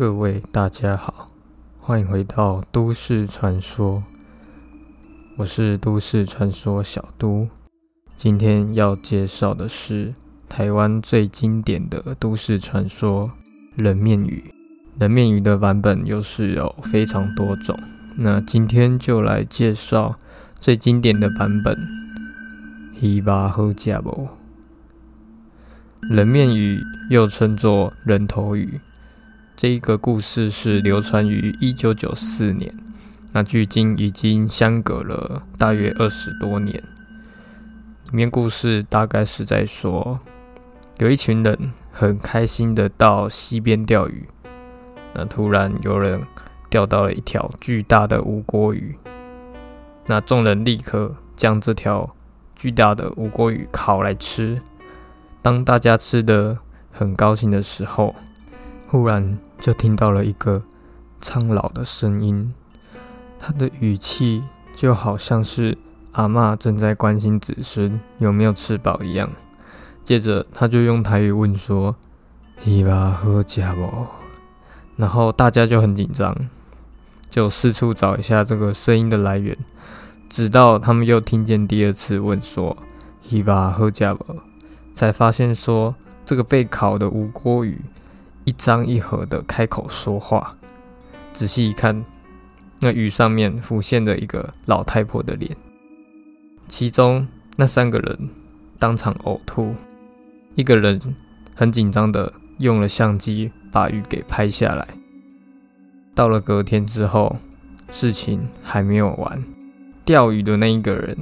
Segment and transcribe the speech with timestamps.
[0.00, 1.28] 各位大家好，
[1.78, 4.02] 欢迎回到都市传说。
[5.36, 7.46] 我是都市传说小都，
[8.16, 10.14] 今天要介绍的是
[10.48, 13.30] 台湾最经典的都市传说——
[13.76, 14.42] 人面鱼。
[14.98, 17.78] 人面鱼的版本又是有非常多种，
[18.16, 20.16] 那今天就来介绍
[20.58, 21.76] 最经典的版本——
[23.02, 24.28] 伊巴喝加不？
[26.10, 26.80] 人面鱼
[27.10, 28.80] 又称作人头鱼。
[29.60, 32.74] 这一个故事是流传于一九九四年，
[33.32, 36.82] 那距今已经相隔了大约二十多年。
[38.04, 40.18] 里面故事大概是在说，
[40.96, 44.26] 有一群人很开心的到溪边钓鱼，
[45.12, 46.22] 那突然有人
[46.70, 48.96] 钓到了一条巨大的无锅鱼，
[50.06, 52.16] 那众人立刻将这条
[52.56, 54.62] 巨大的无锅鱼烤来吃。
[55.42, 56.56] 当大家吃的
[56.90, 58.14] 很高兴的时候，
[58.88, 59.36] 忽然。
[59.60, 60.62] 就听到了一个
[61.20, 62.54] 苍老的声音，
[63.38, 64.42] 他的语气
[64.74, 65.76] 就好像是
[66.12, 69.30] 阿妈正在关心子孙有没有吃饱一样。
[70.02, 71.94] 接着，他就用台语问说
[72.64, 74.06] ：“伊巴喝加不？”
[74.96, 76.34] 然后大家就很紧张，
[77.30, 79.56] 就四处找一下这个声音的来源，
[80.30, 82.76] 直到他们又听见第二次问说
[83.28, 84.24] ：“伊巴喝加不？”
[84.94, 87.78] 才发现说这个被烤的无锅鱼。
[88.50, 90.56] 一张一合的开口说话，
[91.32, 92.04] 仔细一看，
[92.80, 95.56] 那鱼上面浮现了一个老太婆的脸。
[96.68, 98.28] 其中那三个人
[98.76, 99.72] 当场呕吐，
[100.56, 101.00] 一个人
[101.54, 104.84] 很紧张的用了相机把鱼给拍下来。
[106.12, 107.36] 到了隔天之后，
[107.92, 109.40] 事情还没有完，
[110.04, 111.16] 钓鱼的那一个人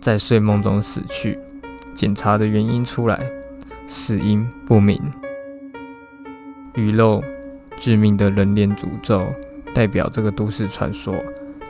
[0.00, 1.38] 在睡梦中死去，
[1.94, 3.30] 检查的原因出来，
[3.86, 5.00] 死因不明。
[6.74, 7.22] 鱼肉
[7.76, 9.26] 致命的人脸诅咒，
[9.74, 11.14] 代表这个都市传说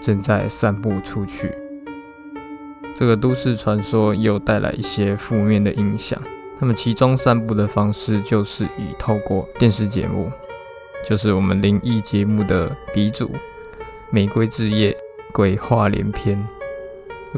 [0.00, 1.52] 正在散布出去。
[2.96, 6.20] 这个都市传说又带来一些负面的影响。
[6.60, 10.30] 那么其中散布的方式，就是以透过电视节目，
[11.04, 13.26] 就是我们灵异节目的鼻祖
[14.10, 14.92] 《玫瑰之夜》
[15.32, 16.42] 鬼话连篇。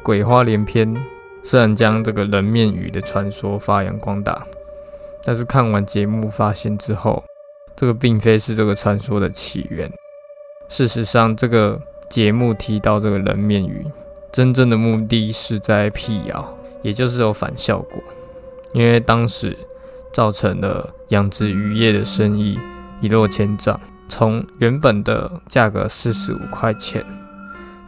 [0.03, 0.94] 鬼话连篇
[1.43, 4.47] 虽然将这个人面鱼的传说发扬光大，
[5.25, 7.25] 但是看完节目发现之后，
[7.77, 9.93] 这个并非是这个传说的起源。
[10.69, 13.87] 事实上，这个节目提到这个人面鱼，
[14.33, 18.03] 真正的目的是在辟谣，也就是有反效果。
[18.73, 19.57] 因为当时
[20.13, 22.59] 造成了养殖渔业的生意
[23.01, 27.05] 一落千丈，从原本的价格四十五块钱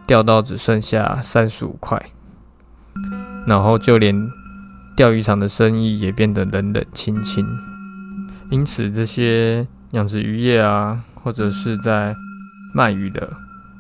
[0.06, 2.00] 掉到只剩下三十五块，
[3.47, 4.31] 然后就连
[4.97, 7.44] 钓鱼场的生意也变得冷冷清清。
[8.50, 9.66] 因此，这些。
[9.93, 12.15] 养殖渔业啊，或者是在
[12.75, 13.32] 卖鱼的，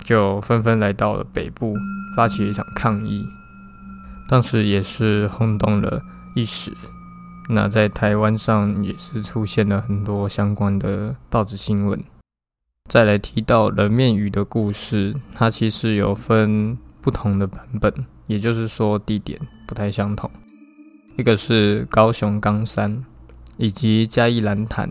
[0.02, 1.74] 就纷纷来到了北部，
[2.16, 3.26] 发起了一场抗议。
[4.28, 6.02] 当时也是轰动了
[6.34, 6.72] 一时。
[7.50, 12.02] 那在台湾上也是出现了很多相关的报纸新闻。
[12.90, 17.92] 再来提到人面鱼的故事，它其实有分不同的版本，
[18.26, 20.30] 也就是说地点不太相同。
[21.16, 23.04] 一个是高雄冈山，
[23.56, 24.88] 以及嘉义蓝潭。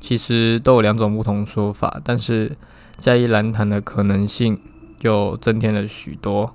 [0.00, 2.56] 其实都有两种不同说法，但是
[2.98, 4.56] 嘉义蓝潭的可能性
[4.98, 6.54] 就增添了许多。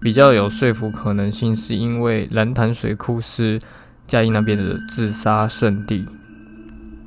[0.00, 3.60] 比较有说服可能性，是因为蓝潭水库是
[4.06, 6.06] 嘉义那边的自杀圣地，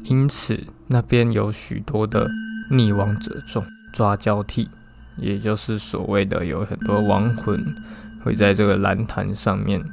[0.04, 2.30] 因此那边有许多的
[2.70, 4.70] 溺亡者众抓交替，
[5.18, 7.60] 也就是所谓的有很多亡魂
[8.24, 9.84] 会在这个蓝潭上面。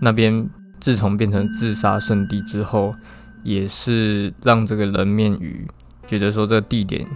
[0.00, 0.48] 那边
[0.80, 2.94] 自从变成自杀圣地之后。
[3.42, 5.66] 也是让这个人面鱼
[6.06, 7.06] 觉得说，这个地点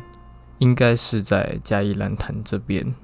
[0.58, 2.94] 应该是在嘉义蓝潭这边。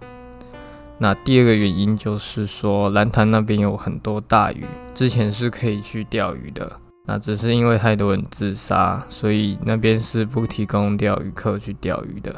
[0.99, 6.71] 那第二个原因就是说，蓝潭那边有很多大鱼，之前是可以去钓鱼的。
[7.06, 12.35] 那只是因为太多人自杀，所以那边是不提供钓鱼客去钓鱼的。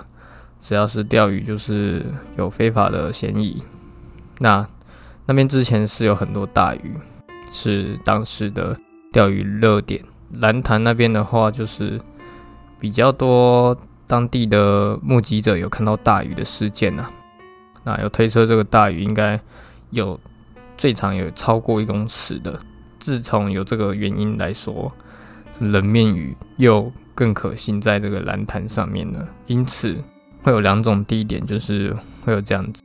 [0.61, 2.07] 只要是钓鱼，就是
[2.39, 3.63] 有非法的嫌疑。
[4.39, 4.67] 那
[5.27, 6.95] 那边之前是有很多大鱼，
[7.53, 8.79] 是当时的
[9.13, 10.03] 钓鱼热点。
[10.33, 12.01] 蓝潭那边的话，就是
[12.81, 13.77] 比较多
[14.07, 17.11] 当地的目击者有看到大鱼的事件呐。
[17.85, 19.39] 那有推测这个大鱼应该
[19.91, 20.19] 有
[20.79, 22.59] 最长有超过一公尺的。
[22.99, 24.91] 自从有这个原因来说，
[25.61, 29.29] 人面鱼又更可信在这个蓝潭上面了。
[29.47, 29.97] 因此
[30.43, 31.95] 会有两种地点，就是
[32.25, 32.83] 会有这样子。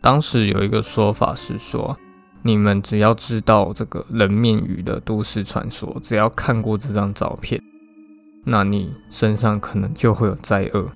[0.00, 1.96] 当时有一个说法是说。
[2.46, 7.60] 你们只要知道这个人面鱼的都市传说，只要看过这张照片，
[8.44, 10.88] 那你身上可能就会有灾厄。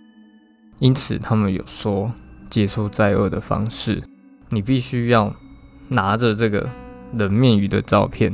[0.78, 2.12] 因此他们有说
[2.48, 4.02] 解除灾厄的方式，
[4.48, 5.34] 你必须要
[5.88, 6.68] 拿着这个
[7.12, 8.32] 人面鱼的照片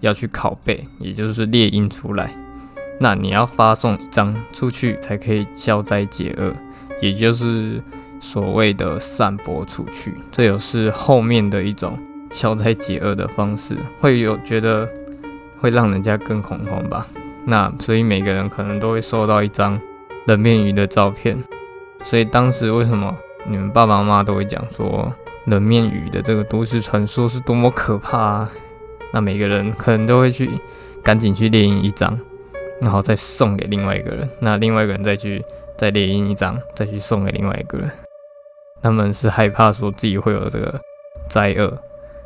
[0.00, 2.34] 要去拷贝，也就是列印出来。
[2.98, 6.54] 那你要发送一张出去才可以消灾解厄，
[7.02, 7.82] 也就是
[8.20, 10.14] 所谓的散播出去。
[10.32, 11.98] 这也是后面的一种
[12.34, 14.86] 消灾解厄的方式，会有觉得
[15.60, 17.06] 会让人家更恐慌吧？
[17.46, 19.80] 那所以每个人可能都会收到一张
[20.26, 21.42] 冷面鱼的照片。
[22.04, 23.16] 所以当时为什么
[23.46, 25.10] 你们爸爸妈妈都会讲说
[25.46, 28.18] 冷面鱼的这个都市传说是多么可怕？
[28.18, 28.50] 啊？
[29.12, 30.50] 那每个人可能都会去
[31.02, 32.18] 赶紧去列印一张。
[32.80, 35.42] 然后再送给另外一个人，那另外一个人再去
[35.78, 37.88] 再列印一张，再去送给另外一个人。
[38.82, 40.78] 他们是害怕说自己会有这个
[41.28, 41.72] 灾厄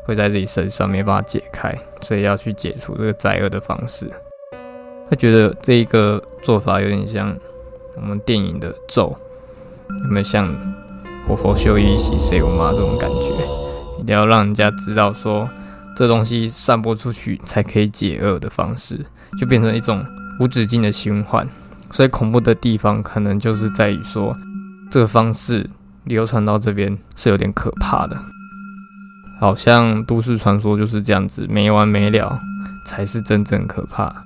[0.08, 4.10] 会在自己身上没办法解开，所以要去解除这个灾厄的方式。
[5.10, 7.36] 他觉得这一个做法有点像
[7.96, 9.14] 我们电影的咒，
[10.04, 10.48] 有没有像
[11.28, 14.00] 活佛修一洗谁我妈这种感觉？
[14.00, 15.46] 一定要让人家知道说
[15.94, 18.98] 这东西散播出去才可以解厄的方式，
[19.38, 20.02] 就变成一种。
[20.40, 21.44] 无止境的循环，
[21.90, 24.32] 所以恐怖的地方可能就是在于说，
[24.88, 25.68] 这个方式
[26.04, 28.16] 流传到这边是有点可怕的，
[29.40, 32.40] 好像都市传说就是这样子没完没了，
[32.84, 34.24] 才是真正可怕。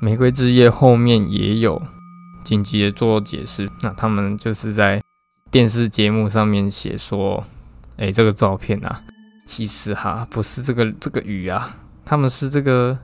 [0.00, 1.80] 玫瑰之夜后面也有
[2.44, 5.02] 紧急的做解释，那他们就是在
[5.50, 7.44] 电视节目上面写说，
[7.96, 9.00] 哎，这个照片啊，
[9.46, 12.98] 其实哈不是这个这个鱼啊，他们是这个。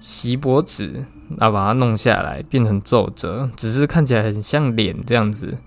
[0.00, 1.04] 锡箔纸，
[1.40, 5.58] 啊把它弄下来变成皱褶，只是看起来很像脸这样子，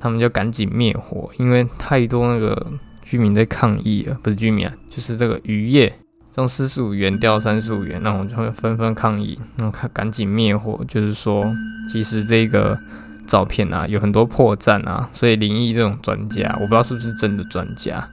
[0.00, 2.66] 他们就赶紧灭火，因为太多那个
[3.14, 5.96] 居民在抗议啊，不是居民啊，就是这个渔业
[6.32, 11.46] 从四十五元掉三十五元，那我就会纷纷抗议，那赶赶紧灭火，就是说
[11.88, 12.76] 其实这个
[13.24, 18.04] 照片啊有很多破绽啊，所以灵异这种专家，我不知道是不是真的专家，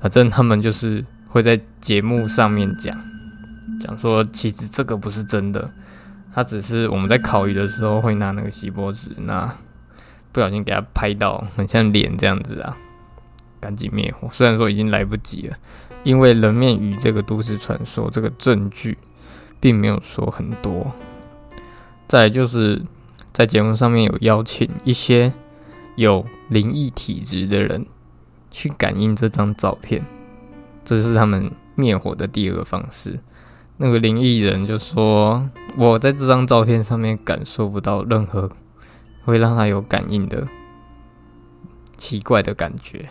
[0.00, 2.98] 反正他们就是会在节目上面讲。
[3.78, 5.70] 讲说，其实这个不是真的，
[6.34, 9.54] 它只是我们在烤鱼的时候会拿那个锡箔纸，那
[10.32, 12.74] 不小心给它拍到，很像脸这样子啊，
[13.62, 14.28] 赶紧灭火。
[14.32, 15.56] 虽然说已经来不及了，
[16.02, 18.98] 因为人面鱼这个都市传说，这个证据
[19.60, 20.90] 并没有说很多。
[22.08, 22.82] 再就是
[23.32, 25.32] 在节目上面有邀请一些
[25.94, 27.86] 有灵异体质的人
[28.50, 30.02] 去感应这张照片，
[30.84, 33.20] 这是他们灭火的第二个方式。
[33.78, 35.48] 那个灵异人就说
[35.78, 38.50] ：“我在这张照片上面感受不到任何
[39.24, 40.46] 会让他有感应的
[41.96, 43.08] 奇怪的感觉，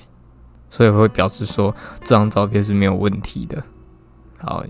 [0.72, 3.62] 所以会表示说这张照片是没有问题的。
[4.40, 4.66] 好，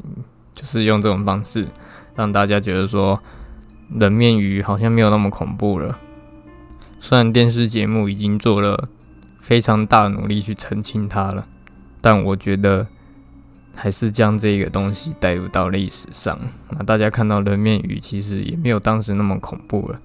[0.54, 1.66] 就是用这种方式
[2.16, 3.18] 让大家觉得说
[3.98, 5.98] 人面鱼好像没有那么恐怖了。
[7.00, 8.90] 虽然电视节目已经做了
[9.40, 11.46] 非常大的努力去澄清它了，
[12.02, 12.88] 但我觉得。”
[13.74, 16.38] 还是将这个东西带入到历史上，
[16.72, 20.00] 那大家看到人面鱼其实也没有当时那么恐怖了。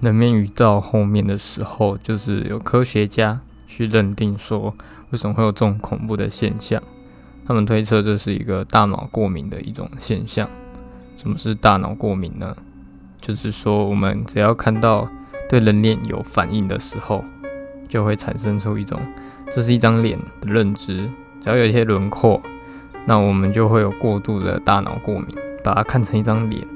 [0.00, 4.74] 人面鱼到后面的时候，就是有科学家去认定说，
[5.10, 6.82] 为什么会有这种恐怖的现象？
[7.46, 10.48] 他们推测这是一个大脑过敏的一种现象。
[11.18, 12.56] 什么是大脑过敏呢？
[13.20, 15.08] 就是说我们只要看到
[15.48, 17.24] 对人脸有反应的时候，
[17.88, 19.00] 就会产生出一种
[19.54, 21.08] 这是一张脸的认知。
[21.40, 22.42] 只要有一些轮廓，
[23.06, 25.28] 那我们就会有过度的大脑过敏，
[25.62, 26.66] 把它看成一张脸，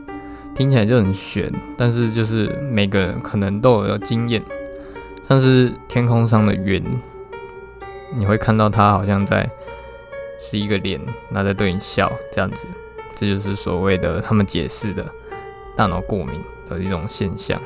[0.54, 1.50] 听起来就很玄。
[1.76, 4.42] 但是就是每个人可能都有经验，
[5.28, 6.82] 像是天空上的云，
[8.16, 9.48] 你会看到它好像在
[10.40, 12.66] 是一个脸，那在对你笑这样子，
[13.14, 15.04] 这就是所谓的他们解释的
[15.76, 17.60] 大脑过敏的一种现象。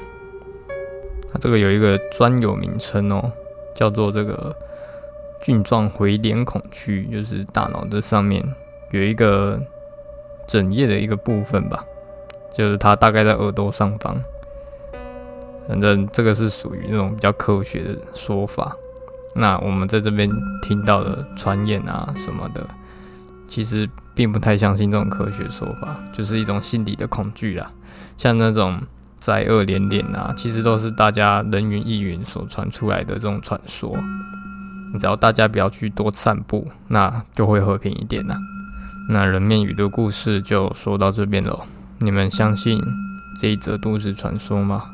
[1.33, 3.31] 它这个有一个专有名称哦，
[3.75, 4.55] 叫做这个。
[5.45, 8.41] 菌状回脸孔区就是大脑的上面
[8.93, 9.61] 有一个
[10.47, 11.85] 整叶的一个部分吧，
[12.53, 14.23] 就是它大概在耳朵上方。
[15.69, 18.75] 反正这个是属于那种比较科学的说法。
[19.35, 20.31] 那我们在这边
[20.63, 22.67] 听到的传言啊什么的，
[23.49, 27.71] 其实并不太相信这种科学说法，就是一种心理的恐惧啦。
[28.19, 28.79] 像那种
[29.19, 33.97] 灾厄连连啊，其实都是大家人云亦云所传出来的这种传说。
[34.99, 38.37] 只要大家不要去多散步，那就会和平一点呐。
[39.09, 41.59] 那人面鱼的故事就说到这边了。
[41.99, 42.79] 你们相信
[43.41, 44.85] 这一则都市传说吗？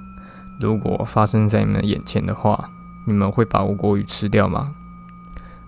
[0.61, 2.71] 如果发生在你们眼前的话，
[3.07, 4.75] 你们会把吴国鱼吃掉吗？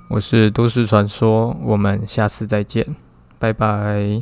[0.08, 2.96] 我是都市传说，我们下次再见，
[3.38, 4.20] 拜拜。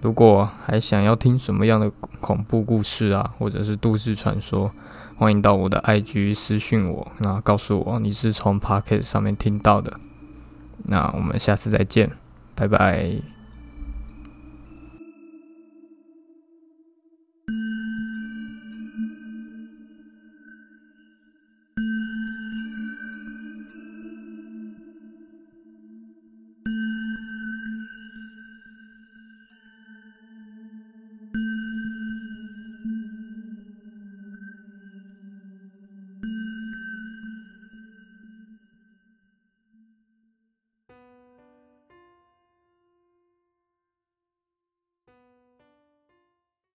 [0.00, 1.90] 如果还想要听什么样的
[2.20, 4.72] 恐怖故事啊，或者是都市传说，
[5.16, 9.92] 欢迎到我的 IG 私讯我，那告诉我你是从 Pocket 上面听到的。
[10.86, 12.10] 那我们下次再见，
[12.54, 13.31] 拜拜。